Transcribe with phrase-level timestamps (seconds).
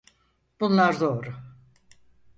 [0.59, 1.35] Bunlar doğru.